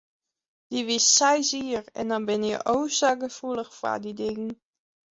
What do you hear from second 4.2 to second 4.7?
dingen.